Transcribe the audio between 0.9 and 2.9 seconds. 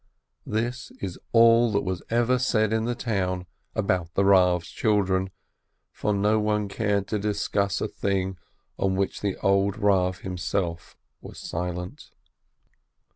is all that was ever said in